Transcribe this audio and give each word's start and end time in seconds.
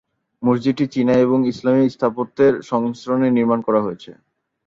মসজিদটি 0.43 0.85
চীনা 0.93 1.13
এবং 1.17 1.39
ইসলামী 1.51 1.85
স্থাপত্যের 1.89 2.53
সংমিশ্রণে 2.61 3.27
নির্মাণ 3.31 3.59
করা 3.67 3.79
হয়েছে। 3.81 4.11